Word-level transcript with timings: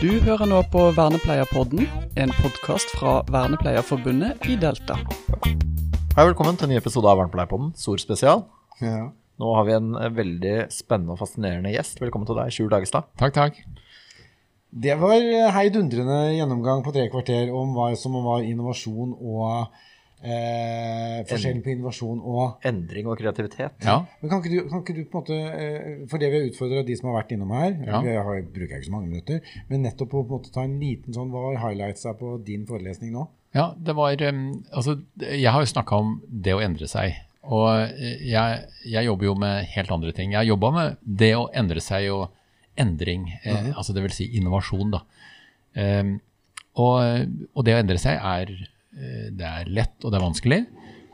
Du 0.00 0.08
hører 0.24 0.48
nå 0.48 0.62
på 0.72 0.80
Vernepleierpodden, 0.96 1.82
en 2.16 2.30
podkast 2.38 2.88
fra 2.96 3.18
Vernepleierforbundet 3.28 4.46
i 4.48 4.54
Delta. 4.56 4.94
Hei, 4.96 6.24
velkommen 6.24 6.56
til 6.56 6.64
en 6.64 6.72
ny 6.72 6.78
episode 6.78 7.10
av 7.10 7.18
Vernepleierpodden, 7.20 7.74
SOR 7.76 8.00
spesial. 8.00 8.46
Ja. 8.80 9.10
Nå 9.44 9.50
har 9.58 9.66
vi 9.68 9.74
en 9.76 9.90
eh, 10.00 10.08
veldig 10.16 10.54
spennende 10.72 11.12
og 11.12 11.20
fascinerende 11.20 11.74
gjest. 11.74 12.00
Velkommen 12.00 12.24
til 12.30 12.40
deg, 12.40 12.48
Sjur 12.56 12.72
Dagestad. 12.72 13.10
Takk, 13.20 13.36
takk. 13.36 13.60
Det 14.72 14.96
var 15.02 15.18
eh, 15.20 15.52
heidundrende 15.52 16.18
gjennomgang 16.38 16.80
på 16.86 16.96
tre 16.96 17.04
kvarter 17.12 17.52
om 17.52 17.76
hva 17.76 17.90
som 18.00 18.16
var 18.24 18.48
innovasjon 18.48 19.12
og 19.20 19.82
eh, 20.22 21.18
Forskjellen 21.28 21.62
på 21.64 21.72
innovasjon 21.74 22.20
og 22.20 22.66
Endring 22.68 23.08
og 23.10 23.18
kreativitet. 23.20 23.76
Ja. 23.86 24.00
Men 24.20 24.32
kan 24.32 24.42
ikke, 24.42 24.52
du, 24.52 24.70
kan 24.70 24.84
ikke 24.84 24.96
du 24.96 25.02
på 25.04 25.20
en 25.20 25.24
måte 25.24 25.38
eh, 25.56 26.04
For 26.10 26.22
det 26.22 26.30
vi 26.32 26.40
har 26.40 26.48
utfordra 26.50 26.84
de 26.86 26.96
som 26.98 27.10
har 27.10 27.20
vært 27.22 27.34
innom 27.36 27.52
her 27.56 27.74
Ja. 27.88 28.00
Vi 28.04 28.16
har, 28.16 28.40
bruker 28.54 28.78
ikke 28.78 28.88
så 28.90 28.94
mange 28.94 29.10
minutter, 29.10 29.40
men 29.70 29.84
nettopp 29.86 30.14
å 30.14 30.22
på 30.22 30.26
en 30.28 30.38
måte 30.38 30.54
ta 30.54 30.64
en 30.66 30.78
liten 30.82 31.16
sånn 31.16 31.32
Hva 31.32 31.48
var 31.48 31.60
highlightsa 31.64 32.14
på 32.20 32.36
din 32.46 32.66
forelesning 32.68 33.14
nå? 33.16 33.28
ja, 33.56 33.72
det 33.74 33.96
var 33.98 34.14
um, 34.30 34.44
Altså, 34.70 35.00
jeg 35.18 35.50
har 35.50 35.60
jo 35.64 35.66
snakka 35.72 35.96
om 35.98 36.12
det 36.30 36.54
å 36.54 36.60
endre 36.62 36.86
seg. 36.90 37.16
Og 37.50 37.66
eh, 37.82 38.20
jeg, 38.30 38.66
jeg 38.86 39.08
jobber 39.08 39.26
jo 39.30 39.34
med 39.42 39.64
helt 39.74 39.90
andre 39.94 40.12
ting. 40.14 40.34
Jeg 40.34 40.42
har 40.42 40.50
jobba 40.50 40.70
med 40.76 41.00
det 41.02 41.32
å 41.38 41.48
endre 41.56 41.82
seg 41.82 42.10
og 42.14 42.28
endring. 42.78 43.26
Eh, 43.42 43.72
altså 43.74 43.96
det 43.96 44.04
vil 44.04 44.14
si 44.14 44.28
innovasjon, 44.38 44.92
da. 44.94 45.02
Um, 45.74 46.18
og, 46.80 47.26
og 47.54 47.66
det 47.66 47.74
å 47.76 47.80
endre 47.80 47.98
seg 48.00 48.18
er 48.18 48.52
eh, 48.54 48.68
Det 48.92 49.46
er 49.46 49.68
lett, 49.70 49.96
og 50.04 50.10
det 50.12 50.18
er 50.18 50.24
vanskelig. 50.24 50.60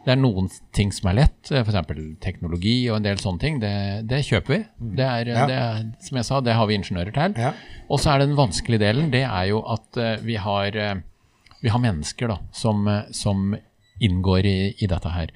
Det 0.06 0.12
er 0.14 0.20
noen 0.20 0.46
ting 0.76 0.92
som 0.94 1.08
er 1.10 1.16
lett, 1.18 1.50
f.eks. 1.50 1.76
teknologi 2.22 2.76
og 2.90 3.00
en 3.00 3.06
del 3.08 3.18
sånne 3.18 3.42
ting. 3.42 3.56
Det, 3.60 3.72
det 4.06 4.20
kjøper 4.28 4.54
vi. 4.54 4.58
Det 5.00 5.02
er, 5.06 5.26
Ja. 5.32 5.46
det 5.50 5.56
er, 5.58 5.80
som 6.06 6.16
jeg 6.20 6.28
sa, 6.28 6.40
det 6.46 6.54
har 6.54 6.66
vi 6.70 6.76
ingeniører 6.78 7.12
til. 7.16 7.34
Ja. 7.42 7.50
Og 7.90 7.98
så 8.00 8.12
er 8.14 8.22
den 8.22 8.36
vanskelige 8.38 8.84
delen, 8.84 9.10
det 9.10 9.24
er 9.26 9.48
jo 9.50 9.64
at 9.66 9.98
eh, 9.98 10.16
vi 10.22 10.36
har, 10.38 10.76
eh, 10.78 11.00
vi 11.60 11.72
har 11.74 11.82
mennesker 11.82 12.30
da, 12.30 12.38
som, 12.54 12.86
eh, 12.88 13.10
som 13.10 13.56
inngår 14.00 14.46
i, 14.46 14.58
i 14.78 14.86
dette 14.86 15.10
her. 15.10 15.34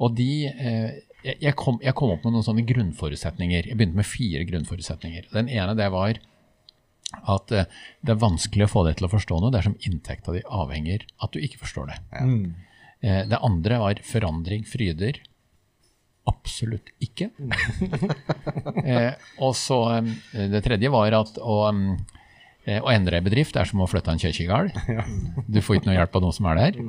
Og 0.00 0.14
de 0.20 0.28
eh, 0.52 1.00
jeg, 1.24 1.54
kom, 1.56 1.80
jeg 1.84 1.92
kom 1.96 2.12
opp 2.14 2.22
med 2.24 2.32
noen 2.36 2.44
sånne 2.44 2.64
grunnforutsetninger. 2.68 3.66
Jeg 3.72 3.76
begynte 3.76 3.96
med 4.00 4.08
fire 4.08 4.44
grunnforutsetninger. 4.48 5.26
Den 5.32 5.48
ene 5.52 5.74
det 5.76 5.88
var 5.92 6.20
at 7.18 7.52
eh, 7.54 7.66
det 8.06 8.14
er 8.14 8.22
vanskelig 8.22 8.66
å 8.66 8.72
få 8.74 8.84
deg 8.86 8.98
til 8.98 9.08
å 9.08 9.12
forstå 9.12 9.40
noe 9.42 9.54
dersom 9.54 9.76
inntekta 9.86 10.34
di 10.34 10.44
avhenger 10.46 11.06
at 11.22 11.34
du 11.34 11.40
ikke 11.42 11.62
forstår 11.64 11.90
det. 11.90 11.98
Eh, 13.00 13.24
det 13.30 13.40
andre 13.40 13.80
var 13.82 14.02
forandring 14.06 14.64
fryder. 14.68 15.20
Absolutt 16.30 16.92
ikke. 17.02 17.30
eh, 18.84 19.12
og 19.40 19.54
så 19.58 19.80
eh, 19.96 20.46
Det 20.52 20.62
tredje 20.66 20.92
var 20.92 21.16
at 21.18 21.40
å, 21.40 21.58
um, 21.72 21.96
eh, 22.66 22.78
å 22.78 22.92
endre 22.92 23.18
ei 23.18 23.26
bedrift 23.26 23.58
er 23.58 23.68
som 23.68 23.82
å 23.82 23.90
flytte 23.90 24.14
en 24.14 24.22
kirkegard. 24.22 24.74
Du 25.50 25.60
får 25.64 25.80
ikke 25.80 25.90
noe 25.90 25.98
hjelp 25.98 26.16
av 26.20 26.26
noen 26.26 26.36
som 26.36 26.50
er 26.52 26.62
der. 26.62 26.80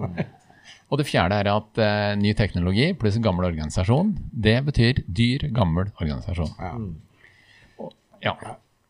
Og 0.91 1.00
det 1.00 1.08
fjerde 1.08 1.38
er 1.39 1.47
at 1.47 1.80
uh, 1.80 2.11
ny 2.19 2.33
teknologi 2.38 2.89
pluss 3.00 3.16
en 3.16 3.23
gammel 3.23 3.47
organisasjon, 3.47 4.11
det 4.31 4.58
betyr 4.67 5.00
dyr, 5.08 5.47
gammel 5.56 5.88
organisasjon. 5.95 6.52
Ja. 6.59 6.73
Og, 7.80 7.95
ja. 8.22 8.35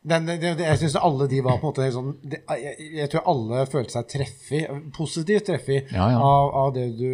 Den, 0.02 0.26
den, 0.26 0.40
den, 0.42 0.62
jeg 0.66 0.80
syns 0.82 0.96
alle 0.98 1.28
de 1.30 1.44
var 1.46 1.60
på 1.62 1.68
en 1.68 1.74
måte 1.76 1.88
sånn 1.94 2.16
jeg, 2.26 2.72
jeg 2.98 3.10
tror 3.12 3.28
alle 3.30 3.66
følte 3.70 3.94
seg 3.94 4.08
treffig, 4.10 4.62
positivt 4.98 5.46
treffig, 5.52 5.84
Ja, 5.94 6.08
ja. 6.16 6.22
Av, 6.26 6.54
av 6.64 6.72
det, 6.74 6.88
du, 6.98 7.12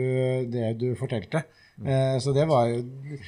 det 0.53 0.69
du 0.79 0.93
fortalte. 0.99 1.43
Eh, 1.77 2.15
så 2.23 2.31
det 2.33 2.47
var 2.49 2.71
jo 2.71 2.79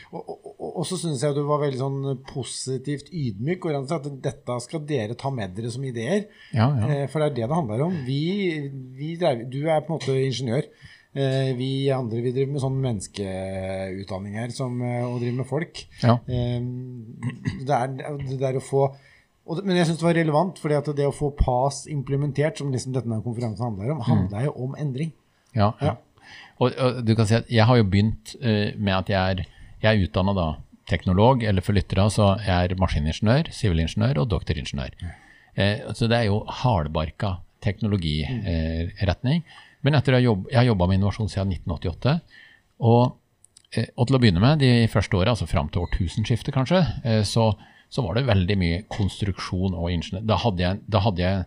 Og, 0.09 0.21
og, 0.23 0.37
og, 0.47 0.69
og 0.81 0.85
så 0.89 0.97
syns 0.97 1.21
jeg 1.21 1.35
du 1.35 1.43
var 1.45 1.61
veldig 1.61 1.81
sånn 1.81 2.21
positivt 2.29 3.11
ydmyk. 3.13 3.67
Og 3.67 3.91
at 3.93 4.07
dette 4.23 4.59
skal 4.63 4.85
dere 4.89 5.17
ta 5.19 5.31
med 5.33 5.53
dere 5.57 5.73
som 5.73 5.83
ideer. 5.85 6.29
Ja, 6.55 6.69
ja. 6.79 6.87
Eh, 6.87 7.03
for 7.11 7.21
det 7.21 7.29
er 7.29 7.35
det 7.41 7.49
det 7.49 7.59
handler 7.59 7.83
om. 7.89 7.99
Vi, 8.07 8.21
vi 8.95 9.11
drev, 9.19 9.43
du 9.51 9.61
er 9.67 9.83
på 9.83 9.93
en 9.93 9.99
måte 9.99 10.15
ingeniør. 10.23 10.71
Eh, 11.19 11.51
vi 11.57 11.89
andre 11.93 12.21
vi 12.21 12.31
driver 12.35 12.53
med 12.53 12.61
sånn 12.63 12.81
menneskeutdanning 12.83 14.35
her 14.37 14.51
som, 14.53 14.75
eh, 14.85 15.03
og 15.03 15.19
driver 15.19 15.39
med 15.41 15.49
folk. 15.49 15.83
Ja. 16.03 16.19
Eh, 16.29 16.59
det, 17.65 17.79
er, 17.79 18.19
det 18.29 18.51
er 18.51 18.59
å 18.59 18.65
få 18.65 18.87
og 19.49 19.61
Men 19.65 19.79
jeg 19.79 19.89
syns 19.89 19.99
det 20.01 20.05
var 20.05 20.17
relevant, 20.17 20.61
at 20.77 20.91
det 20.97 21.07
å 21.07 21.15
få 21.15 21.31
PAS 21.37 21.87
implementert, 21.89 22.59
som 22.61 22.71
liksom 22.71 22.93
denne 22.93 23.21
konferansen 23.25 23.65
handler 23.65 23.95
om, 23.95 24.03
handler 24.05 24.45
jo 24.45 24.53
om 24.67 24.77
endring. 24.77 25.11
Ja, 25.57 25.73
Ja. 25.81 25.97
Og, 26.59 26.75
og 26.75 26.97
du 27.07 27.13
kan 27.15 27.25
si 27.25 27.33
at 27.37 27.47
jeg 27.49 27.65
har 27.65 27.77
jo 27.79 27.85
begynt 27.87 28.35
uh, 28.43 28.75
med 28.77 28.91
at 28.93 29.09
jeg 29.09 29.17
er, 29.33 29.45
jeg 29.81 29.89
er 29.89 30.03
utdanna 30.03 30.33
da 30.35 30.47
teknolog, 30.91 31.41
eller 31.47 31.63
for 31.63 31.73
lyttere 31.73 32.03
så 32.11 32.33
jeg 32.43 32.51
er 32.67 32.75
maskiningeniør, 32.77 33.49
sivilingeniør 33.55 34.19
og 34.21 34.27
doktoringeniør. 34.33 34.97
Uh, 35.57 35.87
så 35.95 36.09
det 36.11 36.19
er 36.19 36.27
jo 36.27 36.43
hardbarka 36.59 37.37
teknologiretning. 37.63 39.41
Men 39.85 39.95
etter 39.95 40.17
å 40.17 40.21
jobb, 40.21 40.45
jeg 40.51 40.59
har 40.59 40.67
jobba 40.67 40.87
med 40.89 40.99
innovasjon 40.99 41.31
siden 41.31 41.53
1988. 41.55 42.15
Og, 42.89 43.15
eh, 43.75 43.89
og 43.95 44.07
til 44.07 44.17
å 44.17 44.21
begynne 44.21 44.43
med, 44.43 44.63
de 44.63 44.87
første 44.91 45.19
åra, 45.19 45.35
altså 45.35 45.47
fram 45.49 45.69
til 45.71 45.85
årtusenskiftet 45.85 46.55
kanskje, 46.55 46.83
eh, 47.03 47.23
så, 47.27 47.51
så 47.89 48.03
var 48.05 48.17
det 48.17 48.27
veldig 48.27 48.57
mye 48.61 48.81
konstruksjon 48.91 49.73
og 49.73 49.89
ingeniør. 49.91 50.25
Da 50.29 50.37
hadde 50.43 50.65
jeg, 50.65 50.81
da 50.85 51.01
hadde 51.05 51.23
jeg, 51.23 51.45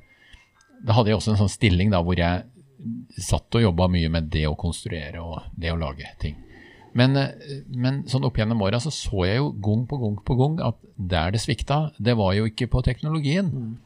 da 0.82 0.96
hadde 0.96 1.12
jeg 1.12 1.20
også 1.20 1.34
en 1.34 1.42
sånn 1.44 1.52
stilling 1.52 1.92
da 1.92 2.02
hvor 2.02 2.18
jeg 2.18 2.48
satt 3.22 3.54
og 3.54 3.62
jobba 3.62 3.86
mye 3.92 4.10
med 4.10 4.32
det 4.34 4.48
å 4.48 4.56
konstruere 4.58 5.22
og 5.22 5.44
det 5.54 5.70
å 5.70 5.78
lage 5.78 6.08
ting. 6.22 6.34
Men, 6.98 7.14
eh, 7.16 7.62
men 7.70 8.02
sånn 8.10 8.26
opp 8.26 8.36
gjennom 8.36 8.64
åra 8.66 8.80
så 8.82 8.90
så 8.92 9.24
jeg 9.28 9.38
jo 9.38 9.52
gang 9.64 9.86
på 9.88 10.00
gang 10.02 10.18
på 10.26 10.36
gang 10.40 10.58
at 10.66 10.82
der 10.98 11.32
det 11.32 11.40
svikta, 11.40 11.92
det 11.98 12.18
var 12.18 12.34
jo 12.36 12.50
ikke 12.50 12.68
på 12.72 12.82
teknologien. 12.84 13.78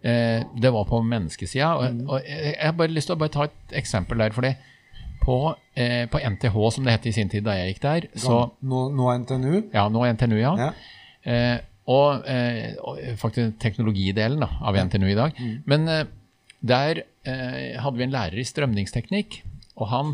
Eh, 0.00 0.40
det 0.56 0.72
var 0.72 0.88
på 0.88 1.02
menneskesida. 1.04 1.70
Og, 1.76 2.02
og 2.08 2.26
jeg 2.26 2.56
har 2.58 2.76
bare 2.78 2.96
lyst 2.96 3.12
til 3.12 3.20
å 3.20 3.28
ta 3.28 3.46
et 3.46 3.78
eksempel 3.82 4.24
der. 4.24 4.32
fordi 4.32 4.54
på, 5.20 5.54
eh, 5.76 6.06
på 6.08 6.18
NTH, 6.18 6.70
som 6.72 6.84
det 6.84 6.92
het 6.92 7.06
i 7.06 7.12
sin 7.12 7.28
tid 7.28 7.44
da 7.44 7.52
jeg 7.58 7.74
gikk 7.74 7.82
der, 7.82 8.06
så 8.16 8.38
nå, 8.64 8.86
nå 8.96 9.10
NTNU. 9.20 9.68
Ja, 9.74 9.88
nå 9.92 10.04
NTNU, 10.14 10.38
ja. 10.40 10.54
Ja. 10.56 10.70
Eh, 11.22 11.58
og, 11.90 12.26
eh, 12.30 12.76
og 12.86 13.00
faktisk 13.20 13.58
teknologidelen 13.62 14.42
da, 14.44 14.50
av 14.62 14.78
NTNU 14.78 15.08
i 15.10 15.18
dag. 15.18 15.38
Men 15.70 15.88
eh, 15.90 16.04
der 16.60 17.04
eh, 17.26 17.78
hadde 17.80 17.98
vi 17.98 18.06
en 18.06 18.14
lærer 18.14 18.40
i 18.40 18.46
strømningsteknikk, 18.46 19.40
og, 19.80 19.86
han, 19.90 20.12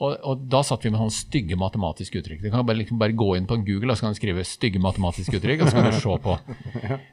og, 0.00 0.16
og 0.24 0.46
da 0.50 0.62
satt 0.64 0.86
vi 0.86 0.92
med 0.92 1.02
sånne 1.02 1.14
stygge 1.14 1.58
matematiske 1.60 2.22
uttrykk. 2.22 2.42
Du 2.42 2.48
kan 2.50 2.64
bare, 2.66 2.80
liksom 2.80 3.00
bare 3.00 3.16
gå 3.16 3.28
inn 3.36 3.48
på 3.48 3.60
Google 3.66 3.92
og 3.92 4.00
så 4.00 4.06
kan 4.06 4.16
du 4.16 4.20
skrive 4.20 4.46
'stygge 4.48 4.80
matematiske 4.82 5.36
uttrykk', 5.38 5.66
og 5.66 5.70
så 5.70 5.78
kan 5.78 5.90
du 5.90 6.00
se 6.00 6.18
på. 6.28 6.38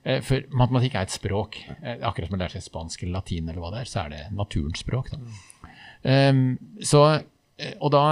Eh, 0.09 0.21
for 0.25 0.45
matematikk 0.55 0.95
er 0.95 1.05
et 1.05 1.13
språk. 1.13 1.57
Eh, 1.83 1.99
akkurat 2.07 2.29
som 2.29 2.37
man 2.37 2.41
lærer 2.45 2.55
seg 2.55 2.65
spansk 2.65 3.03
eller 3.03 3.19
latin, 3.19 3.49
eller 3.49 3.61
hva 3.61 3.73
det 3.73 3.81
er, 3.83 3.89
så 3.91 4.05
er 4.05 4.13
det 4.13 4.21
naturens 4.33 4.81
språk. 4.81 5.11
Da. 5.11 5.19
Ehm, 6.07 6.57
så, 6.81 7.03
eh, 7.59 7.75
og 7.83 7.91
da 7.93 8.03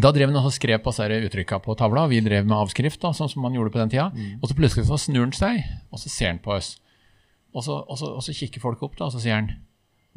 da 0.00 0.12
drev 0.14 0.30
han 0.30 0.38
og 0.40 0.52
skrev 0.54 0.82
på 0.84 0.92
uttrykka 0.92 1.58
på 1.64 1.74
tavla, 1.78 2.04
og 2.04 2.10
vi 2.10 2.20
drev 2.24 2.46
med 2.46 2.56
avskrift, 2.56 3.00
da, 3.02 3.12
sånn 3.12 3.28
som 3.28 3.42
man 3.42 3.54
gjorde 3.54 3.72
på 3.74 3.80
den 3.82 3.90
tida. 3.90 4.10
Og 4.40 4.48
så 4.48 4.56
plutselig 4.56 4.86
så 4.88 4.98
snur 4.98 5.26
han 5.26 5.32
seg, 5.36 5.64
og 5.90 5.98
så 5.98 6.08
ser 6.08 6.32
han 6.32 6.42
på 6.42 6.54
oss. 6.56 6.78
Og 7.52 7.64
så, 7.66 7.80
og 7.82 7.98
så, 7.98 8.12
og 8.14 8.22
så 8.22 8.34
kikker 8.36 8.62
folk 8.62 8.82
opp, 8.86 8.96
da, 8.98 9.08
og 9.08 9.14
så 9.14 9.22
sier 9.22 9.40
han 9.40 9.52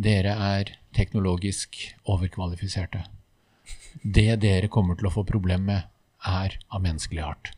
dere 0.01 0.33
er 0.33 0.71
teknologisk 0.97 1.77
overkvalifiserte. 2.09 3.03
Det 4.01 4.39
dere 4.41 4.69
kommer 4.73 4.97
til 4.97 5.09
å 5.09 5.13
få 5.13 5.25
problem 5.27 5.67
med, 5.69 5.89
er 6.23 6.55
av 6.71 6.81
menneskelig 6.81 7.21
art. 7.21 7.51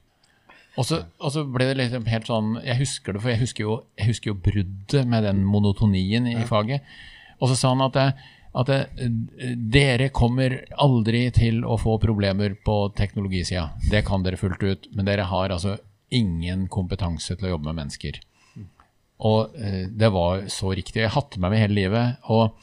Og 0.75 0.88
så, 0.88 1.03
og 1.24 1.31
så 1.31 1.46
ble 1.47 1.69
det 1.69 1.75
liksom 1.78 2.07
helt 2.09 2.28
sånn 2.28 2.56
Jeg 2.66 2.81
husker 2.81 3.16
det, 3.16 3.22
for 3.24 3.31
jeg 3.31 3.40
husker 3.40 3.63
jo, 3.63 3.75
jeg 3.96 4.09
husker 4.09 4.31
jo 4.34 4.40
bruddet 4.44 5.07
med 5.07 5.24
den 5.24 5.44
monotonien 5.47 6.28
i 6.28 6.42
faget. 6.50 6.84
Og 7.40 7.52
så 7.52 7.56
sa 7.59 7.72
han 7.72 7.84
at, 7.86 8.19
at 8.55 8.69
det, 8.71 9.09
dere 9.71 10.07
kommer 10.16 10.61
aldri 10.79 11.25
til 11.35 11.63
å 11.67 11.75
få 11.79 11.97
problemer 11.99 12.55
på 12.66 12.77
teknologisida. 12.95 13.67
Det 13.91 14.05
kan 14.07 14.23
dere 14.23 14.39
fullt 14.39 14.63
ut, 14.63 14.88
men 14.95 15.07
dere 15.09 15.27
har 15.27 15.51
altså 15.51 15.75
ingen 16.16 16.69
kompetanse 16.71 17.35
til 17.35 17.49
å 17.49 17.55
jobbe 17.55 17.67
med 17.71 17.81
mennesker. 17.81 18.21
Og 19.25 19.56
eh, 19.59 19.85
det 19.91 20.12
var 20.15 20.45
så 20.51 20.71
riktig. 20.75 21.03
Jeg 21.03 21.13
hadde 21.15 21.41
med 21.41 21.56
hele 21.59 21.77
livet. 21.77 22.21
Og, 22.31 22.56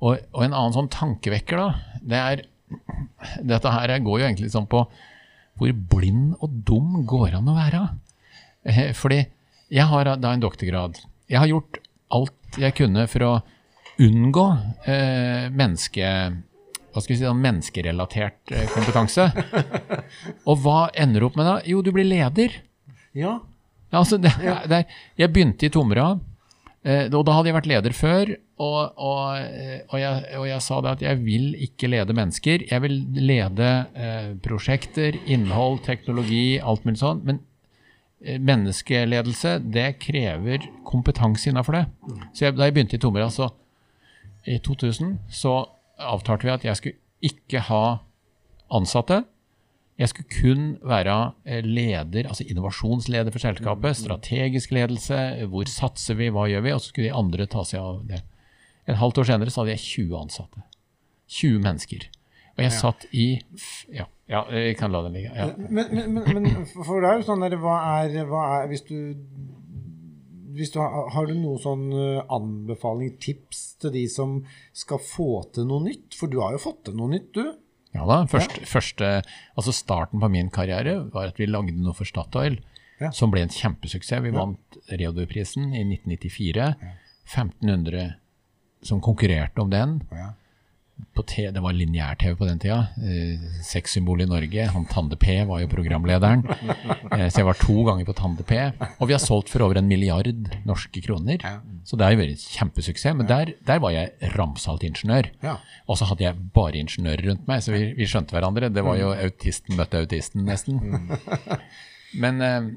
og, 0.00 0.24
og 0.32 0.44
en 0.44 0.52
annen 0.54 0.76
sånn 0.76 0.92
tankevekker, 0.92 1.60
da, 1.60 1.98
det 2.02 2.22
er 2.22 2.46
Dette 3.46 3.70
her 3.70 3.92
går 4.02 4.18
jo 4.18 4.24
egentlig 4.26 4.48
sånn 4.50 4.64
på 4.66 4.80
hvor 5.56 5.70
blind 5.92 6.32
og 6.42 6.56
dum 6.66 7.04
går 7.06 7.36
an 7.38 7.46
å 7.48 7.54
være. 7.54 7.82
Eh, 8.66 8.90
Fordi 8.96 9.20
jeg 9.72 9.86
har 9.92 10.10
da 10.18 10.32
en 10.32 10.42
doktorgrad. 10.42 10.98
Jeg 11.30 11.38
har 11.38 11.50
gjort 11.50 11.78
alt 12.16 12.58
jeg 12.58 12.74
kunne 12.78 13.06
for 13.10 13.26
å 13.26 13.30
unngå 14.02 14.46
eh, 14.84 15.48
menneske, 15.52 16.12
hva 16.92 17.02
skal 17.02 17.14
vi 17.14 17.18
si, 17.20 17.32
menneskerelatert 17.46 18.54
eh, 18.54 18.68
kompetanse. 18.72 19.28
Og 20.48 20.62
hva 20.64 20.86
ender 20.96 21.22
du 21.22 21.28
opp 21.28 21.36
med 21.38 21.48
da? 21.48 21.58
Jo, 21.68 21.82
du 21.84 21.92
blir 21.96 22.08
leder. 22.08 22.60
Ja. 23.16 23.38
Ja, 23.90 24.00
altså 24.02 24.18
det, 24.20 24.32
det, 24.68 24.82
jeg 25.16 25.32
begynte 25.32 25.68
i 25.68 25.72
Tomra, 25.72 26.16
eh, 26.82 27.06
og 27.12 27.22
da 27.26 27.36
hadde 27.36 27.52
jeg 27.52 27.56
vært 27.56 27.70
leder 27.70 27.96
før. 27.96 28.32
Og, 28.56 28.96
og, 28.96 29.36
eh, 29.36 29.82
og, 29.90 29.98
jeg, 30.00 30.22
og 30.40 30.46
jeg 30.48 30.64
sa 30.64 30.78
det 30.80 30.94
at 30.96 31.04
jeg 31.04 31.20
vil 31.24 31.50
ikke 31.66 31.90
lede 31.92 32.16
mennesker. 32.16 32.64
Jeg 32.70 32.84
vil 32.84 32.96
lede 33.20 33.68
eh, 33.92 34.32
prosjekter, 34.44 35.18
innhold, 35.28 35.82
teknologi, 35.86 36.56
alt 36.58 36.88
mulig 36.88 37.02
sånn. 37.02 37.20
Men 37.28 37.42
eh, 38.24 38.40
menneskeledelse, 38.40 39.58
det 39.76 39.90
krever 40.02 40.64
kompetanse 40.88 41.52
innafor 41.52 41.78
det. 41.78 41.84
Så 42.32 42.48
jeg, 42.48 42.56
da 42.56 42.68
jeg 42.68 42.76
begynte 42.76 42.98
i 42.98 43.04
Tomra, 43.04 43.28
så 43.32 43.52
i 44.46 44.58
2000, 44.62 45.16
så 45.30 45.54
avtalte 45.96 46.46
vi 46.46 46.54
at 46.54 46.66
jeg 46.66 46.78
skulle 46.78 46.98
ikke 47.24 47.62
ha 47.68 47.84
ansatte. 48.74 49.22
Jeg 49.96 50.12
skulle 50.12 50.28
kun 50.28 50.64
være 50.84 51.16
eh, 51.48 51.64
leder, 51.64 52.28
altså 52.28 52.44
innovasjonsleder 52.44 53.32
for 53.32 53.40
selskapet. 53.40 53.96
Strategisk 53.96 54.74
ledelse. 54.76 55.46
Hvor 55.48 55.70
satser 55.72 56.18
vi, 56.18 56.28
hva 56.28 56.44
gjør 56.50 56.66
vi? 56.66 56.74
Og 56.74 56.82
så 56.82 56.92
skulle 56.92 57.08
de 57.08 57.16
andre 57.16 57.46
ta 57.48 57.64
seg 57.64 57.80
av 57.80 58.02
det. 58.10 58.20
Et 58.86 58.98
halvt 59.00 59.22
år 59.22 59.30
senere 59.30 59.52
så 59.52 59.62
hadde 59.62 59.72
jeg 59.74 59.84
20 60.10 60.18
ansatte. 60.20 60.66
20 61.32 61.64
mennesker. 61.64 62.04
Og 62.56 62.62
jeg 62.64 62.72
satt 62.72 63.08
i 63.12 63.26
Ja, 63.92 64.06
ja 64.30 64.44
jeg 64.52 64.76
kan 64.80 64.92
la 64.92 65.02
den 65.06 65.16
ligge. 65.16 65.32
Ja. 65.34 65.48
Men, 65.56 65.88
men, 65.90 66.12
men, 66.14 66.44
men 66.44 66.68
for 66.72 67.00
det 67.00 67.10
er 67.10 67.20
jo 67.20 67.26
sånn 67.26 67.44
der, 67.44 67.56
hva 67.60 67.78
er, 68.02 68.20
hva 68.28 68.44
er 68.60 68.70
Hvis 68.70 68.86
du 68.88 68.96
hvis 70.56 70.72
du 70.74 70.78
har, 70.80 71.10
har 71.14 71.28
du 71.28 71.34
noen 71.36 71.60
sånn 71.62 71.84
eh, 71.92 72.22
anbefaling, 72.32 73.14
tips 73.22 73.62
til 73.82 73.92
de 73.94 74.06
som 74.10 74.38
skal 74.76 75.00
få 75.02 75.28
til 75.54 75.68
noe 75.68 75.84
nytt? 75.86 76.16
For 76.18 76.32
du 76.32 76.40
har 76.42 76.56
jo 76.56 76.62
fått 76.66 76.82
til 76.88 76.96
noe 76.98 77.12
nytt, 77.12 77.30
du. 77.36 77.52
Ja 77.96 78.04
da, 78.08 78.18
første, 78.28 78.64
første, 78.68 79.10
altså 79.56 79.72
Starten 79.72 80.20
på 80.20 80.28
min 80.28 80.50
karriere 80.52 80.98
var 81.14 81.30
at 81.30 81.38
vi 81.40 81.46
lagde 81.48 81.76
noe 81.80 81.94
for 81.96 82.04
Statoil 82.08 82.58
Ja. 83.00 83.08
som 83.12 83.30
ble 83.32 83.42
en 83.44 83.52
kjempesuksess. 83.52 84.20
Vi 84.24 84.32
vant 84.34 84.76
Reodor-prisen 84.88 85.70
i 85.76 85.82
1994. 85.84 86.66
1500 87.26 88.14
som 88.86 89.00
konkurrerte 89.04 89.60
om 89.60 89.70
den. 89.72 89.98
Ja. 90.12 90.30
Det 91.26 91.60
var 91.60 91.74
lineær-TV 91.76 92.36
på 92.38 92.46
den 92.48 92.58
tida. 92.60 92.86
Eh, 93.02 93.40
Sexsymbol 93.64 94.22
i 94.22 94.26
Norge. 94.28 94.66
Han 94.72 94.86
Tande 94.88 95.16
P 95.20 95.44
var 95.44 95.60
jo 95.60 95.68
programlederen. 95.68 96.44
Eh, 97.16 97.28
så 97.30 97.40
jeg 97.40 97.46
var 97.46 97.58
to 97.60 97.76
ganger 97.86 98.04
på 98.08 98.14
Tande 98.16 98.44
P. 98.44 98.56
Og 99.00 99.08
vi 99.08 99.14
har 99.14 99.20
solgt 99.22 99.48
for 99.52 99.64
over 99.64 99.78
en 99.80 99.88
milliard 99.88 100.50
norske 100.68 101.00
kroner. 101.04 101.44
Så 101.84 101.96
det 101.96 102.04
har 102.06 102.14
jo 102.16 102.20
vært 102.20 102.44
kjempesuksess. 102.56 103.16
Men 103.16 103.28
der, 103.28 103.52
der 103.68 103.80
var 103.80 103.94
jeg 103.94 104.32
ramsalt 104.36 104.84
ingeniør. 104.88 105.30
Ja. 105.44 105.56
Og 105.86 106.00
så 106.00 106.08
hadde 106.10 106.26
jeg 106.26 106.48
bare 106.56 106.80
ingeniører 106.80 107.30
rundt 107.30 107.46
meg, 107.48 107.62
så 107.64 107.72
vi, 107.76 107.92
vi 107.96 108.08
skjønte 108.08 108.36
hverandre. 108.36 108.72
Det 108.72 108.84
var 108.84 108.98
jo 109.00 109.12
autisten 109.14 109.76
møtte 109.78 110.00
autisten, 110.02 110.44
nesten. 110.48 110.80
Men 112.22 112.44
eh, 112.44 112.72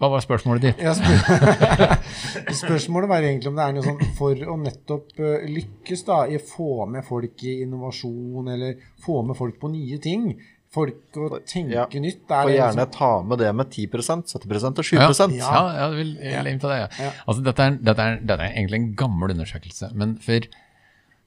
hva 0.00 0.08
var 0.14 0.22
spørsmålet 0.24 0.62
ditt? 0.64 0.78
Ja, 0.80 0.94
spør 0.96 1.98
Spørsmålet 2.62 3.10
var 3.10 3.26
egentlig 3.26 3.50
om 3.50 3.58
det 3.58 3.66
er 3.66 3.74
noe 3.76 3.84
sånn 3.84 4.14
for 4.16 4.46
å 4.48 4.54
nettopp 4.60 5.18
eh, 5.20 5.44
lykkes 5.50 6.06
da, 6.08 6.22
i 6.32 6.38
å 6.38 6.44
få 6.44 6.86
med 6.88 7.04
folk 7.04 7.44
i 7.44 7.58
innovasjon, 7.66 8.48
eller 8.54 8.80
få 9.04 9.20
med 9.28 9.36
folk 9.36 9.58
på 9.60 9.70
nye 9.74 9.98
ting. 10.02 10.30
Folk 10.70 11.18
å 11.18 11.40
tenke 11.42 11.74
Ja, 11.74 11.84
nytt. 11.90 12.22
Er 12.30 12.46
Og 12.46 12.52
gjerne 12.54 12.78
liksom- 12.86 12.92
ta 12.94 13.10
med 13.26 13.42
det 13.42 13.50
med 13.58 13.70
10 13.74 13.88
70 13.90 14.78
og 14.78 14.84
7 14.86 14.96
Ja, 14.96 15.10
ja. 15.10 15.28
ja, 15.28 15.62
ja, 15.74 15.88
jeg 15.90 15.96
vil, 15.98 16.12
jeg 16.22 16.44
vil 16.44 16.52
innta 16.54 16.68
det. 16.70 16.78
Ja. 16.80 16.88
Ja. 17.04 17.12
Altså, 17.26 17.44
dette, 17.44 17.60
er, 17.66 17.78
dette, 17.90 18.00
er, 18.06 18.20
dette 18.22 18.40
er 18.46 18.54
egentlig 18.54 18.78
en 18.80 18.94
gammel 18.94 19.34
undersøkelse, 19.34 19.90
men 19.94 20.16
for 20.22 20.46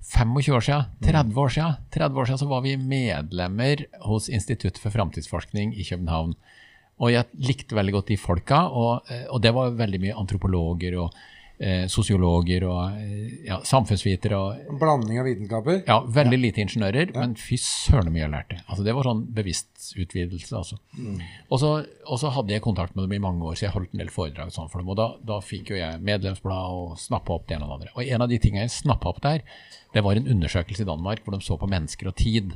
25 0.04 0.56
år 0.58 0.66
siden, 0.66 0.86
30 1.04 1.38
år 1.40 1.50
siden, 1.50 1.76
30 1.92 2.20
år 2.20 2.26
siden 2.26 2.42
så 2.42 2.48
var 2.50 2.62
vi 2.66 2.76
medlemmer 2.78 3.86
hos 4.08 4.30
Institutt 4.30 4.80
for 4.82 4.92
framtidsforskning 4.96 5.76
i 5.78 5.86
København. 5.88 6.34
Og 7.02 7.14
jeg 7.14 7.46
likte 7.48 7.78
veldig 7.78 7.96
godt 7.96 8.12
de 8.14 8.18
folka, 8.22 8.66
og, 8.70 9.08
eh, 9.12 9.26
og 9.34 9.42
det 9.42 9.54
var 9.56 9.74
veldig 9.78 10.02
mye 10.04 10.18
antropologer 10.20 11.00
og 11.02 11.16
eh, 11.58 11.86
sosiologer 11.92 12.66
og 12.68 13.00
eh, 13.00 13.46
ja, 13.48 13.58
samfunnsvitere 13.66 14.38
og 14.38 14.78
blanding 14.82 15.20
av 15.22 15.28
vitenskaper. 15.28 15.82
ja, 15.88 15.98
veldig 16.18 16.40
lite 16.40 16.64
ingeniører, 16.64 17.14
men 17.18 17.36
fy 17.40 17.58
søren 17.62 18.12
mye 18.14 18.26
jeg 18.26 18.34
lærte. 18.34 18.60
Altså, 18.68 18.86
det 18.86 18.96
var 18.98 19.10
sånn 19.10 19.24
bevisst 19.36 19.90
utvidelse. 19.98 20.54
Altså. 20.60 20.80
Og, 21.50 21.58
så, 21.62 21.74
og 22.06 22.22
så 22.22 22.32
hadde 22.38 22.56
jeg 22.56 22.66
kontakt 22.66 22.96
med 22.96 23.08
dem 23.08 23.18
i 23.18 23.24
mange 23.26 23.46
år, 23.48 23.58
så 23.58 23.68
jeg 23.68 23.76
holdt 23.76 23.96
en 23.96 24.04
del 24.04 24.14
foredrag 24.14 24.54
sånn 24.54 24.70
for 24.72 24.84
dem. 24.84 24.94
Og 24.94 25.00
da, 25.00 25.10
da 25.34 25.40
fikk 25.44 25.74
jo 25.74 25.82
jeg 25.82 26.04
medlemsblad 26.04 26.78
og 26.78 27.02
snappa 27.02 27.38
opp 27.38 27.50
det 27.50 27.58
ene 27.58 27.68
og 27.68 27.74
det 27.74 27.80
andre. 27.80 27.96
Og 27.98 28.16
en 28.16 28.28
av 28.28 28.32
de 28.32 28.42
tingene 28.44 28.68
jeg 28.68 28.78
snappa 28.78 29.12
opp 29.14 29.24
der, 29.26 29.44
det 29.94 30.06
var 30.06 30.18
en 30.18 30.30
undersøkelse 30.30 30.86
i 30.86 30.90
Danmark 30.90 31.26
hvor 31.26 31.36
de 31.36 31.44
så 31.46 31.58
på 31.60 31.70
mennesker 31.70 32.10
og 32.10 32.18
tid. 32.22 32.54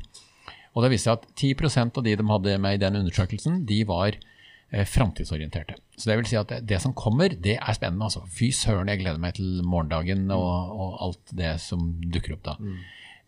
Og 0.78 0.86
det 0.86 0.92
viste 0.94 1.10
seg 1.10 1.18
at 1.18 1.30
10% 1.42 1.98
av 1.98 2.06
de 2.06 2.16
de 2.20 2.26
hadde 2.30 2.58
med 2.62 2.78
i 2.78 2.82
den 2.84 3.00
undersøkelsen, 3.00 3.64
de 3.66 3.80
var 3.90 4.14
eh, 4.14 4.86
framtidsorienterte. 4.86 5.80
Så 5.98 6.12
det 6.12 6.20
vil 6.20 6.30
si 6.30 6.38
at 6.38 6.52
det, 6.52 6.60
det 6.70 6.78
som 6.84 6.94
kommer, 6.94 7.34
det 7.34 7.56
er 7.58 7.78
spennende. 7.78 8.06
Altså. 8.06 8.22
Fy 8.30 8.52
søren, 8.54 8.92
jeg 8.94 9.02
gleder 9.02 9.22
meg 9.24 9.40
til 9.40 9.64
morgendagen 9.66 10.28
og, 10.36 10.78
og 10.78 11.02
alt 11.08 11.34
det 11.40 11.56
som 11.64 11.90
dukker 12.14 12.38
opp 12.38 12.46
da. 12.46 12.56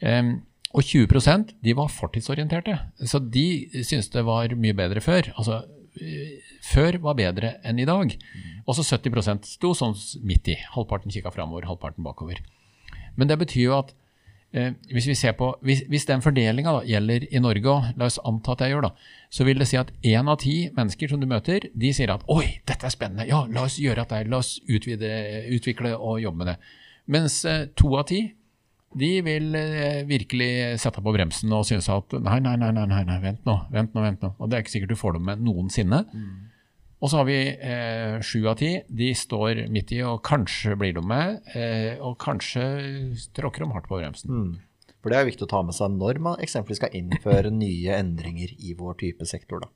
Em, 0.06 0.36
og 0.78 0.86
20% 0.86 1.56
de 1.66 1.74
var 1.74 1.90
fortidsorienterte. 1.90 2.78
Så 3.01 3.22
de 3.25 3.48
syntes 3.81 4.12
det 4.13 4.22
var 4.28 4.54
mye 4.54 4.78
bedre 4.78 5.02
før. 5.02 5.31
Altså, 5.34 5.63
eh, 5.98 6.38
før 6.69 7.00
var 7.07 7.18
bedre 7.18 7.56
enn 7.66 7.81
i 7.81 7.90
dag. 7.90 8.13
Og 8.69 8.78
så 8.78 8.86
70% 8.86 9.50
sto 9.50 9.74
sånn 9.74 9.98
midt 10.22 10.54
i. 10.54 10.60
Halvparten 10.75 11.10
kikka 11.10 11.34
framover, 11.34 11.66
halvparten 11.66 12.06
bakover. 12.06 12.44
Men 13.18 13.31
det 13.31 13.40
betyr 13.42 13.66
jo 13.66 13.80
at 13.80 13.95
hvis, 14.51 15.06
vi 15.06 15.13
ser 15.13 15.36
på, 15.38 15.51
hvis, 15.62 15.84
hvis 15.92 16.07
den 16.10 16.24
fordelinga 16.25 16.80
gjelder 16.88 17.28
i 17.30 17.42
Norge 17.44 17.69
òg, 17.69 17.92
la 18.00 18.07
oss 18.10 18.18
anta 18.25 18.56
at 18.56 18.63
jeg 18.66 18.74
gjør 18.74 18.88
det, 18.88 18.92
så 19.30 19.46
vil 19.46 19.62
det 19.62 19.68
si 19.69 19.78
at 19.78 19.92
én 20.01 20.31
av 20.31 20.40
ti 20.42 20.56
mennesker 20.74 21.12
som 21.12 21.22
du 21.22 21.28
møter, 21.30 21.69
de 21.69 21.94
sier 21.94 22.10
at 22.13 22.25
'oi, 22.25 22.60
dette 22.66 22.88
er 22.88 22.96
spennende', 22.96 23.30
ja, 23.30 23.44
la 23.46 23.68
oss 23.68 23.78
gjøre 23.78 24.01
dette, 24.01 24.24
la 24.30 24.42
oss 24.42 24.56
utvide, 24.66 25.13
utvikle 25.54 25.94
og 25.98 26.22
jobbe 26.24 26.42
med 26.42 26.54
det. 26.54 26.57
Mens 27.10 27.44
eh, 27.46 27.68
to 27.78 27.94
av 27.98 28.07
ti 28.10 28.24
de 28.98 29.10
vil 29.22 29.54
eh, 29.56 30.01
virkelig 30.10 30.80
sette 30.81 31.02
på 31.06 31.13
bremsen 31.13 31.52
og 31.54 31.68
synes 31.69 31.90
at 31.94 32.16
nei, 32.18 32.40
nei, 32.42 32.56
nei, 32.57 32.72
nei, 32.74 33.04
nei, 33.06 33.19
vent 33.22 33.45
nå, 33.45 33.56
vent 33.74 33.94
nå, 33.94 34.02
vent 34.02 34.24
nå. 34.25 34.31
Og 34.40 34.50
det 34.50 34.57
er 34.57 34.66
ikke 34.66 34.74
sikkert 34.80 34.95
du 34.95 35.00
får 35.00 35.19
dem 35.19 35.30
med 35.30 35.44
noensinne. 35.45 36.06
Og 37.00 37.07
så 37.12 37.22
har 37.22 37.28
vi 37.30 37.38
eh, 37.48 38.18
sju 38.25 38.42
av 38.51 38.57
ti. 38.60 38.74
De 38.92 39.13
står 39.16 39.62
midt 39.72 39.94
i, 39.96 40.01
og 40.04 40.19
kanskje 40.28 40.75
blir 40.80 40.94
de 40.98 41.04
med, 41.07 41.38
eh, 41.56 41.96
og 42.04 42.18
kanskje 42.19 42.66
tråkker 43.38 43.63
de 43.63 43.72
hardt 43.72 43.88
på 43.88 44.00
bremsen. 44.01 44.57
For 45.00 45.13
det 45.13 45.19
er 45.22 45.30
viktig 45.30 45.46
å 45.48 45.51
ta 45.54 45.62
med 45.63 45.78
seg 45.78 45.94
når 45.96 46.19
man 46.19 46.42
eksempelvis 46.44 46.81
skal 46.81 46.96
innføre 47.00 47.54
nye 47.56 47.96
endringer 47.96 48.51
i 48.60 48.74
vår 48.75 48.98
type 49.00 49.24
sektor. 49.30 49.63
da. 49.63 49.69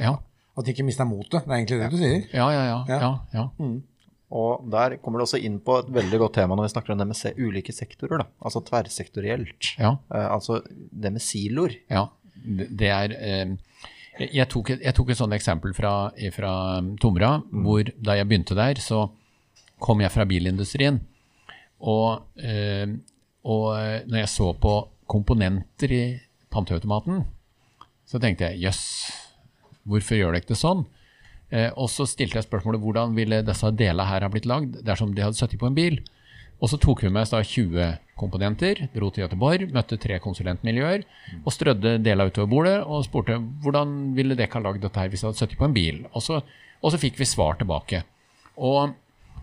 Ja, 0.00 0.14
At 0.56 0.64
de 0.64 0.72
ikke 0.72 0.84
mister 0.84 1.04
motet. 1.08 1.44
Det 1.44 1.52
er 1.52 1.58
egentlig 1.62 1.80
det 1.80 1.90
du 1.92 1.96
sier. 2.00 2.22
ja, 2.32 2.46
ja. 2.52 2.62
ja, 2.68 2.84
Ja. 2.88 2.98
ja, 3.32 3.48
ja. 3.60 3.70
Og 4.36 4.64
der 4.72 4.96
kommer 4.98 5.20
det 5.20 5.26
også 5.28 5.38
inn 5.44 5.60
på 5.62 5.78
et 5.78 5.90
veldig 5.94 6.18
godt 6.18 6.34
tema 6.34 6.56
når 6.58 6.66
vi 6.66 6.72
snakker 6.74 6.92
om 6.92 6.98
det 6.98 7.06
med 7.06 7.16
se 7.16 7.30
ulike 7.38 7.72
sektorer. 7.72 8.18
da. 8.18 8.26
Altså 8.42 8.60
tverrsektorielt. 8.66 9.76
ja. 9.78 9.96
Eh, 10.12 10.28
altså 10.32 10.60
det 10.68 11.12
med 11.12 11.22
siloer. 11.22 11.76
Ja, 11.88 12.08
det 12.44 12.68
det 12.76 12.88
er 12.90 13.14
eh, 13.16 13.56
jeg, 14.18 14.46
tok 14.52 14.72
et, 14.74 14.82
jeg 14.84 14.96
tok 14.96 15.12
et 15.12 15.18
sånt 15.18 15.36
eksempel 15.36 15.74
fra, 15.76 15.92
fra 16.34 16.52
Tomra, 17.02 17.36
hvor 17.50 17.88
da 18.00 18.16
jeg 18.18 18.28
begynte 18.28 18.56
der, 18.58 18.80
så 18.82 19.06
kom 19.82 20.00
jeg 20.00 20.12
fra 20.14 20.26
bilindustrien. 20.28 21.00
Og, 21.84 22.24
eh, 22.40 22.88
og 23.44 23.66
eh, 23.76 24.02
når 24.08 24.22
jeg 24.22 24.32
så 24.32 24.50
på 24.56 24.74
komponenter 25.06 25.92
i 25.92 26.04
panteautomaten, 26.52 27.24
så 28.06 28.20
tenkte 28.22 28.50
jeg 28.50 28.66
jøss, 28.66 28.82
hvorfor 29.86 30.18
gjør 30.18 30.32
dere 30.32 30.42
ikke 30.42 30.54
det 30.54 30.62
sånn? 30.62 30.86
Eh, 31.54 31.68
og 31.78 31.90
så 31.92 32.08
stilte 32.08 32.40
jeg 32.40 32.48
spørsmålet 32.48 32.82
hvordan 32.82 33.14
ville 33.18 33.44
disse 33.46 33.70
delene 33.78 34.08
her 34.08 34.24
ha 34.24 34.30
blitt 34.32 34.48
lagd 34.48 34.80
dersom 34.86 35.12
de 35.14 35.22
hadde 35.22 35.38
sittet 35.38 35.60
på 35.60 35.68
en 35.68 35.76
bil? 35.76 36.00
Og 36.56 36.70
så 36.72 36.78
tok 36.80 37.02
vi 37.04 37.12
med 37.12 37.26
oss 37.26 37.34
da 37.34 37.42
20 37.44 37.96
komponenter, 38.16 38.86
dro 38.94 39.10
til 39.12 39.26
Göteborg, 39.26 39.66
møtte 39.74 39.98
tre 40.00 40.16
konsulentmiljøer 40.24 41.02
og 41.42 41.50
strødde 41.52 41.98
deler 42.04 42.30
utover 42.30 42.48
bordet 42.48 42.76
og 42.84 43.04
spurte 43.04 43.36
hvordan 43.64 43.96
ville 44.16 44.38
dere 44.38 44.54
ha 44.54 44.62
lagd 44.64 44.80
dette 44.84 45.02
her 45.02 45.10
hvis 45.12 45.24
det 45.24 45.28
hadde 45.28 45.40
sittet 45.42 45.60
på 45.60 45.68
en 45.68 45.76
bil. 45.76 46.04
Og 46.14 46.24
så, 46.24 46.40
og 46.80 46.94
så 46.94 47.00
fikk 47.02 47.20
vi 47.20 47.28
svar 47.28 47.60
tilbake. 47.60 48.00
Og, 48.56 48.94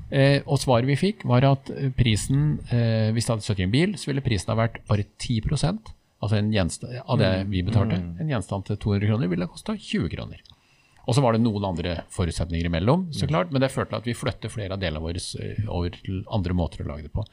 eh, 0.10 0.39
og 0.48 0.58
svaret 0.63 0.89
vi 0.89 0.98
fikk 0.98 1.22
var 1.29 1.46
at 1.51 1.70
prisen, 2.00 2.58
eh, 2.74 3.12
hvis 3.13 3.29
det 3.29 3.36
hadde 3.36 3.46
sittet 3.46 3.62
i 3.62 3.67
en 3.70 3.75
bil, 3.77 3.93
så 4.00 4.10
ville 4.10 4.25
prisen 4.25 4.50
ha 4.50 4.58
vært 4.63 4.82
bare 4.89 5.05
10% 5.22 5.93
altså 6.24 6.39
av 7.03 7.20
det 7.20 7.32
vi 7.51 7.62
betalte. 7.67 8.00
En 8.00 8.29
gjenstand 8.32 8.65
til 8.67 8.79
200 8.79 9.10
kroner 9.12 9.32
ville 9.32 9.50
kosta 9.51 9.75
20 9.75 10.10
kroner. 10.13 10.39
Og 11.03 11.15
så 11.15 11.24
var 11.24 11.36
det 11.36 11.43
noen 11.43 11.65
andre 11.67 11.98
forutsetninger 12.13 12.69
imellom, 12.69 13.10
så 13.15 13.27
klart, 13.27 13.51
men 13.51 13.63
det 13.63 13.74
førte 13.74 13.91
til 13.91 14.00
at 14.00 14.05
vi 14.07 14.15
flytter 14.15 14.51
flere 14.51 14.75
av 14.77 14.83
delene 14.83 15.03
våre 15.03 15.19
eh, 15.19 15.65
over 15.67 15.98
til 16.00 16.22
andre 16.31 16.55
måter 16.55 16.83
å 16.83 16.93
lage 16.93 17.10
det 17.10 17.12
på. 17.12 17.25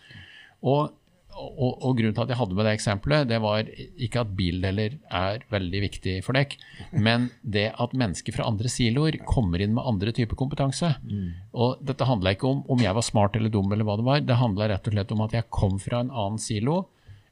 Og, 0.67 0.97
og, 1.39 1.77
og 1.87 1.93
grunnen 1.95 2.17
til 2.17 2.25
at 2.25 2.33
jeg 2.33 2.41
hadde 2.41 2.57
med 2.59 2.67
det 2.67 2.73
eksempelet, 2.75 3.29
det 3.31 3.39
var 3.45 3.69
ikke 3.71 4.25
at 4.25 4.33
bildeler 4.37 4.97
er 5.07 5.45
veldig 5.55 5.83
viktig 5.85 6.17
for 6.27 6.35
dere, 6.35 6.59
men 7.07 7.29
det 7.47 7.69
at 7.71 7.95
mennesker 7.95 8.35
fra 8.35 8.49
andre 8.51 8.73
siloer 8.73 9.21
kommer 9.29 9.63
inn 9.63 9.77
med 9.77 9.87
andre 9.87 10.15
typer 10.17 10.39
kompetanse. 10.41 10.91
Og 11.55 11.85
dette 11.87 12.09
handla 12.09 12.35
ikke 12.35 12.51
om 12.51 12.65
om 12.75 12.83
jeg 12.83 12.97
var 12.97 13.07
smart 13.07 13.39
eller 13.39 13.55
dum, 13.55 13.71
eller 13.71 13.87
hva 13.87 14.01
det 14.01 14.07
var. 14.09 14.25
Det 14.27 14.41
handla 14.41 14.69
rett 14.73 14.91
og 14.91 14.97
slett 14.97 15.15
om 15.15 15.23
at 15.29 15.37
jeg 15.37 15.47
kom 15.55 15.79
fra 15.83 16.03
en 16.03 16.11
annen 16.11 16.43
silo, 16.43 16.89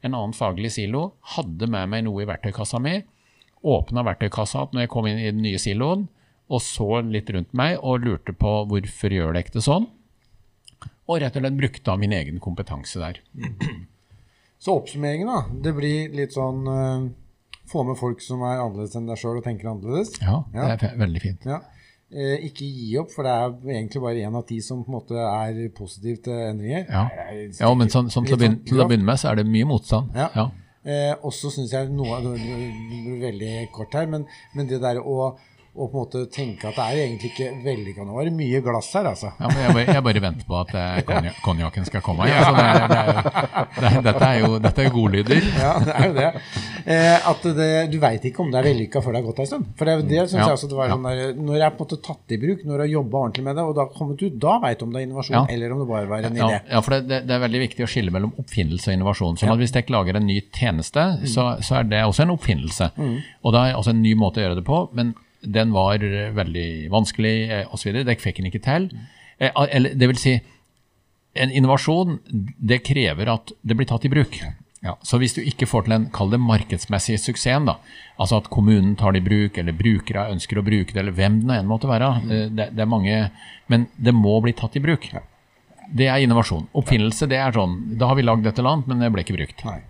en 0.07 0.14
annen 0.14 0.37
faglig 0.38 0.71
silo, 0.76 1.16
hadde 1.35 1.66
med 1.66 1.90
meg 1.90 2.07
noe 2.07 2.23
i 2.23 2.28
verktøykassa 2.30 2.78
mi, 2.78 3.00
åpna 3.66 4.07
verktøykassa 4.07 4.68
når 4.71 4.85
jeg 4.85 4.92
kom 4.92 5.11
inn 5.11 5.18
i 5.18 5.33
den 5.33 5.42
nye 5.42 5.59
siloen, 5.59 6.07
og 6.49 6.62
så 6.64 7.02
litt 7.05 7.31
rundt 7.35 7.55
meg 7.57 7.78
og 7.83 8.05
lurte 8.07 8.33
på 8.33 8.55
hvorfor 8.71 9.14
gjør 9.14 9.37
det 9.37 9.45
ikke 9.45 9.59
det 9.59 9.64
sånn, 9.67 9.87
og 11.09 11.23
rett 11.23 11.37
og 11.37 11.45
slett 11.45 11.57
brukte 11.57 11.93
av 11.93 12.00
min 12.00 12.12
egen 12.12 12.40
kompetanse 12.45 13.00
der. 13.00 13.23
Så 14.59 14.75
oppsummeringen, 14.75 15.28
da. 15.31 15.61
Det 15.62 15.71
blir 15.76 16.14
litt 16.19 16.33
sånn 16.35 16.64
uh, 16.67 17.05
Få 17.71 17.85
med 17.87 17.95
folk 18.00 18.19
som 18.25 18.40
er 18.49 18.59
annerledes 18.59 18.97
enn 18.99 19.07
deg 19.07 19.21
sjøl 19.21 19.38
og 19.38 19.45
tenker 19.45 19.69
annerledes. 19.71 20.14
Ja, 20.19 20.40
Ja. 20.57 20.71
det 20.81 20.88
er 20.88 20.95
veldig 20.99 21.21
fint. 21.21 21.45
Ja. 21.47 21.59
Eh, 22.09 22.47
ikke 22.47 22.64
gi 22.64 22.95
opp, 22.97 23.11
for 23.12 23.28
det 23.28 23.33
er 23.37 23.75
egentlig 23.75 24.00
bare 24.00 24.23
én 24.25 24.37
av 24.38 24.47
ti 24.49 24.57
som 24.64 24.81
på 24.81 24.88
en 24.88 24.95
måte 24.97 25.19
er 25.21 25.59
positiv 25.76 26.23
til 26.25 26.33
endringer. 26.33 26.87
Ja, 26.88 27.02
ja 27.59 27.73
men 27.76 27.93
sånn, 27.93 28.09
sånn 28.09 28.25
til, 28.25 28.38
å 28.38 28.40
begynne, 28.40 28.62
til 28.64 28.81
å 28.81 28.87
begynne 28.88 29.05
med 29.05 29.21
så 29.21 29.28
er 29.28 29.43
det 29.43 29.45
mye 29.52 29.69
motstand. 29.69 30.17
Ja. 30.17 30.31
Ja. 30.33 30.47
Eh, 30.88 31.12
og 31.21 31.35
så 31.37 31.52
syns 31.52 31.75
jeg 31.76 31.93
noe 31.93 32.23
det 32.25 32.33
blir 32.40 33.21
veldig 33.26 33.52
kort 33.76 33.93
her, 34.00 34.09
men, 34.09 34.25
men 34.57 34.71
det 34.73 34.81
der 34.81 35.02
å, 35.05 35.35
å 35.78 35.87
på 35.88 35.94
en 35.94 36.02
måte 36.02 36.23
tenke 36.35 36.68
at 36.68 36.76
det 36.78 36.85
er 36.85 37.00
egentlig 37.04 37.30
ikke 37.32 37.49
vellykka 37.64 38.04
nå. 38.08 38.16
er 38.20 38.28
det 38.28 38.35
mye 38.38 38.61
glass 38.66 38.88
her, 38.99 39.06
altså. 39.12 39.30
Ja, 39.38 39.49
men 39.52 39.61
jeg, 39.62 39.75
bare, 39.76 39.94
jeg 39.94 40.04
bare 40.08 40.23
venter 40.25 40.49
på 40.49 40.56
at 40.58 40.73
eh, 40.75 41.32
konjakken 41.47 41.87
skal 41.87 42.02
komme. 42.02 42.26
Ja, 42.28 42.40
altså, 42.42 42.54
det, 42.58 42.99
er- 42.99 43.28
det, 43.78 43.92
det, 43.94 44.02
dette 44.08 44.28
er 44.32 44.40
jo 44.42 44.58
dette 44.64 44.85
er 44.87 44.90
godlyder. 44.94 45.40
Ja, 45.62 45.73
det 45.85 45.94
er 45.94 46.06
jo 46.08 46.14
det. 46.18 46.28
Eh, 46.88 47.28
at 47.30 47.47
det, 47.58 47.68
du 47.92 47.99
veit 48.02 48.25
ikke 48.28 48.42
om 48.44 48.50
det 48.52 48.61
er 48.62 48.68
vellykka 48.70 49.02
før 49.04 49.14
det 49.16 49.20
har 49.23 49.26
gått 49.30 49.42
ei 49.44 49.49
stund. 49.50 49.68
For 49.78 49.88
det, 49.88 49.97
det 50.11 50.23
syns 50.25 50.38
Ja. 50.38 50.47
jeg 50.49 50.58
også 50.58 50.70
det 50.73 50.78
var 50.78 50.92
sånn 50.92 51.06
der, 51.08 51.32
Når 51.38 51.54
det 51.58 51.64
er 51.66 51.75
på 51.76 51.85
en 51.85 51.87
måte 51.87 52.00
tatt 52.08 52.35
i 52.35 52.40
bruk, 52.42 52.64
når 52.66 52.75
du 52.75 52.85
har 52.85 52.90
jobba 52.92 53.23
ordentlig 53.25 53.44
med 53.49 53.58
det, 53.61 53.64
og 53.68 53.75
det 53.78 53.85
har 53.85 53.92
kommet 53.99 54.23
ut, 54.26 54.38
da 54.42 54.56
veit 54.64 54.80
du 54.80 54.87
om 54.87 54.92
det 54.94 55.02
er 55.02 55.06
innovasjon, 55.08 55.49
eller 55.54 55.75
om 55.76 55.82
det 55.85 55.88
bare 55.92 56.11
var 56.11 56.26
en 56.28 56.38
idé. 56.42 56.61
ja 56.73 56.82
for 56.85 56.99
det, 57.12 57.20
er 57.28 57.44
veldig 57.44 57.62
viktig 57.66 57.87
å 57.87 57.90
skille 57.90 58.14
mellom 58.14 58.35
oppfinnelse 58.42 58.90
og 58.90 58.97
innovasjon. 58.99 59.38
Som 59.40 59.52
at 59.54 59.61
Hvis 59.62 59.75
dere 59.76 59.94
lager 59.94 60.18
en 60.20 60.26
ny 60.28 60.40
tjeneste, 60.54 61.06
så, 61.28 61.49
så 61.64 61.80
er 61.80 61.88
det 61.90 62.02
også 62.08 62.25
en 62.26 62.35
oppfinnelse. 62.35 62.90
Og 63.44 63.54
det 63.54 63.62
er 63.68 63.78
også 63.78 63.92
en 63.94 64.02
ny 64.04 64.14
måte 64.18 64.40
å 64.40 64.47
gjøre 64.47 64.58
det 64.61 64.66
på, 64.68 64.82
men 64.97 65.14
den 65.42 65.73
var 65.75 66.02
eh, 66.04 66.30
veldig 66.35 66.68
vanskelig 66.92 67.35
eh, 67.50 67.75
osv. 67.75 67.92
Dere 68.00 68.18
fikk 68.21 68.40
den 68.40 68.50
ikke 68.50 68.64
til. 68.64 68.88
Eh, 69.38 69.52
Eller 69.68 69.95
det 69.99 70.09
vil 70.11 70.21
si, 70.21 70.38
en 71.38 71.52
innovasjon 71.54 72.18
det 72.59 72.83
krever 72.87 73.30
at 73.30 73.52
det 73.62 73.76
blir 73.78 73.88
tatt 73.88 74.07
i 74.09 74.12
bruk. 74.12 74.40
Ja, 74.80 74.95
så 75.02 75.18
hvis 75.18 75.35
du 75.35 75.40
ikke 75.42 75.66
får 75.66 75.87
til 75.87 75.97
en, 75.97 76.04
kall 76.14 76.30
det 76.30 76.38
markedsmessig 76.38 77.16
suksessen, 77.18 77.66
da, 77.66 77.78
altså 78.18 78.38
at 78.38 78.50
kommunen 78.52 78.95
tar 78.99 79.14
det 79.14 79.25
i 79.25 79.26
bruk, 79.26 79.59
eller 79.59 79.75
brukere 79.75 80.28
ønsker 80.30 80.61
å 80.61 80.64
bruke 80.66 80.95
det, 80.95 81.00
eller 81.02 81.16
hvem 81.16 81.40
det 81.49 81.57
enn 81.59 81.71
måtte 81.71 81.90
være, 81.90 82.12
eh, 82.28 82.47
det, 82.54 82.71
det 82.78 82.85
er 82.85 82.90
mange, 82.90 83.18
men 83.66 83.88
det 83.99 84.14
må 84.14 84.37
bli 84.45 84.54
tatt 84.59 84.78
i 84.78 84.83
bruk. 84.85 85.11
Det 85.88 86.07
er 86.07 86.23
innovasjon. 86.23 86.68
Oppfinnelse, 86.78 87.26
det 87.30 87.40
er 87.42 87.54
sånn, 87.57 87.78
da 87.99 88.11
har 88.11 88.18
vi 88.18 88.26
lagd 88.26 88.47
dette 88.47 88.62
annet, 88.62 88.87
men 88.90 89.02
det 89.02 89.11
ble 89.14 89.25
ikke 89.26 89.38
brukt. 89.38 89.64
Nei. 89.66 89.80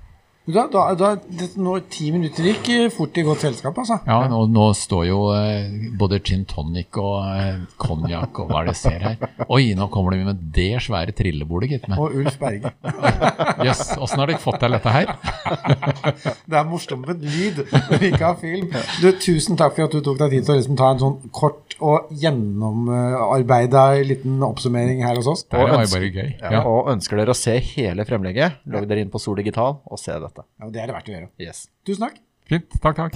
Da, 0.49 0.63
da, 0.73 0.83
da, 0.97 1.09
det, 1.29 1.51
nå, 1.61 1.75
ti 1.93 2.07
minutter 2.15 2.47
gikk 2.49 2.69
eh, 2.73 2.87
fort 2.95 3.19
i 3.21 3.25
godt 3.27 3.43
selskap, 3.45 3.77
altså. 3.83 3.99
Ja, 4.09 4.23
nå, 4.33 4.39
nå 4.49 4.71
står 4.79 5.03
jo 5.11 5.19
eh, 5.37 5.69
både 6.01 6.19
gin 6.25 6.47
tonic 6.49 6.97
og 7.03 7.19
eh, 7.35 7.59
konjakk 7.77 8.41
og 8.41 8.49
hva 8.49 8.63
er 8.63 8.71
det 8.71 8.75
jeg 8.77 8.81
ser 8.81 9.05
her. 9.05 9.45
Oi, 9.53 9.75
nå 9.77 9.91
kommer 9.93 10.17
de 10.17 10.23
med 10.31 10.41
det 10.57 10.71
svære 10.87 11.13
trillebordet, 11.19 11.69
gitt. 11.75 11.85
med. 11.93 12.01
Og 12.01 12.17
Ulf 12.23 12.39
Berge. 12.41 12.73
Jøss, 13.69 13.83
åssen 14.01 14.23
har 14.25 14.33
dere 14.33 14.41
fått 14.41 14.57
til 14.65 14.73
dette 14.79 14.95
her? 14.97 15.13
Det 16.49 16.57
er 16.57 16.65
morsomt 16.69 17.05
med 17.09 17.21
lyd 17.29 17.59
når 17.69 18.01
vi 18.01 18.09
ikke 18.13 18.25
har 18.25 18.39
film. 18.41 18.71
Du, 19.03 19.09
tusen 19.21 19.57
takk 19.61 19.75
for 19.77 19.85
at 19.85 19.93
du 19.93 20.01
tok 20.05 20.17
deg 20.23 20.33
tid 20.39 20.47
til 20.49 20.55
å 20.55 20.59
liksom 20.63 20.79
ta 20.81 20.89
en 20.95 21.03
sånn 21.03 21.17
kort 21.35 21.77
og 21.85 22.09
gjennomarbeida 22.19 23.85
liten 24.09 24.41
oppsummering 24.49 25.05
her 25.05 25.21
hos 25.21 25.29
oss. 25.31 25.45
Jo 25.53 25.67
ønsker- 25.69 25.93
bare 25.99 26.11
gøy. 26.15 26.31
Ja, 26.41 26.51
Ja. 26.59 26.63
Og 26.67 26.89
ønsker 26.95 27.21
dere 27.21 27.37
å 27.37 27.39
se 27.39 27.59
hele 27.75 28.05
fremlegget, 28.09 28.59
logg 28.67 28.89
dere 28.89 29.05
inn 29.05 29.13
på 29.13 29.21
Sol 29.23 29.37
Digital 29.39 29.77
og 29.85 30.01
se 30.01 30.17
dette. 30.41 30.51
Ja, 30.61 30.71
det 30.75 30.83
er 30.83 30.91
det 30.91 30.97
verdt 30.97 31.11
å 31.11 31.15
gjøre. 31.17 31.29
Yes. 31.43 31.67
Tusen 31.87 32.07
takk. 32.07 32.23
Fint. 32.49 32.79
Takk, 32.81 32.97
takk. 32.97 33.15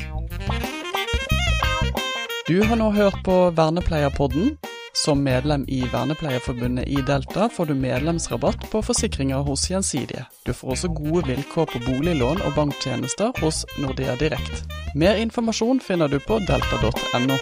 Du 2.48 2.58
har 2.66 2.76
nå 2.76 2.90
hørt 2.92 3.22
på 3.24 3.38
Vernepleierpodden. 3.56 4.56
Som 4.94 5.22
medlem 5.24 5.64
i 5.72 5.80
Vernepleierforbundet 5.88 6.88
i 6.88 7.00
Delta 7.06 7.48
får 7.48 7.70
du 7.70 7.74
medlemsrabatt 7.74 8.66
på 8.70 8.82
forsikringer 8.84 9.40
hos 9.46 9.64
Gjensidige. 9.70 10.26
Du 10.44 10.52
får 10.52 10.74
også 10.74 10.92
gode 10.92 11.24
vilkår 11.30 11.72
på 11.72 11.80
boliglån 11.86 12.44
og 12.44 12.54
banktjenester 12.58 13.32
hos 13.40 13.64
Nordea 13.80 14.18
Direkt. 14.20 14.66
Mer 14.94 15.16
informasjon 15.16 15.80
finner 15.80 16.12
du 16.12 16.20
på 16.20 16.42
delta.no. 16.44 17.40